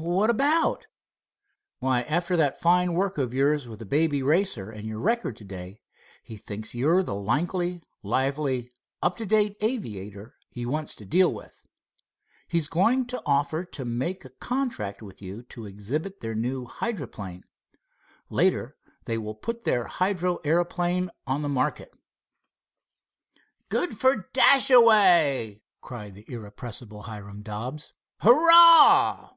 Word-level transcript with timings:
"What 0.00 0.30
about?" 0.30 0.86
"Why, 1.80 2.02
after 2.02 2.36
that 2.36 2.60
fine 2.60 2.94
work 2.94 3.18
of 3.18 3.34
yours 3.34 3.66
with 3.66 3.80
the 3.80 3.84
Baby 3.84 4.22
Racer, 4.22 4.70
and 4.70 4.86
your 4.86 5.00
record 5.00 5.36
to 5.38 5.44
day, 5.44 5.80
he 6.22 6.36
thinks 6.36 6.72
you're 6.74 7.02
the 7.02 7.16
likely, 7.16 7.82
lively, 8.04 8.70
up 9.02 9.16
to 9.16 9.26
date 9.26 9.56
aviator 9.60 10.36
he 10.50 10.64
wants 10.64 10.94
to 10.96 11.04
deal 11.04 11.32
with. 11.34 11.66
He 12.46 12.58
is 12.58 12.68
going 12.68 13.06
to 13.06 13.20
offer 13.26 13.64
to 13.64 13.84
make 13.84 14.24
a 14.24 14.30
contract 14.30 15.02
with 15.02 15.20
you 15.20 15.42
to 15.44 15.66
exhibit 15.66 16.20
their 16.20 16.34
new 16.34 16.66
hydroplane. 16.66 17.42
Later 18.30 18.76
they 19.04 19.18
will 19.18 19.34
put 19.34 19.64
their 19.64 19.84
hydro 19.86 20.36
aeroplane 20.44 21.10
on 21.26 21.42
the 21.42 21.48
market." 21.48 21.92
"Good 23.68 23.98
for 23.98 24.28
Dashaway!" 24.32 25.62
cried 25.80 26.14
the 26.14 26.24
irrepressible 26.32 27.02
Hiram 27.02 27.42
Dobbs. 27.42 27.92
"Hurrah!" 28.20 29.34